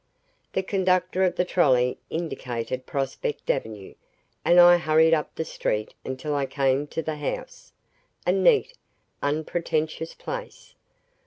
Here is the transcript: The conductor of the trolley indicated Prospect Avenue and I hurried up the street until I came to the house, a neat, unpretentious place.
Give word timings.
The 0.53 0.63
conductor 0.63 1.23
of 1.23 1.35
the 1.35 1.45
trolley 1.45 1.99
indicated 2.09 2.87
Prospect 2.87 3.47
Avenue 3.51 3.93
and 4.43 4.59
I 4.59 4.77
hurried 4.79 5.13
up 5.13 5.35
the 5.35 5.45
street 5.45 5.93
until 6.03 6.33
I 6.33 6.47
came 6.47 6.87
to 6.87 7.03
the 7.03 7.17
house, 7.17 7.71
a 8.25 8.31
neat, 8.31 8.75
unpretentious 9.21 10.15
place. 10.15 10.73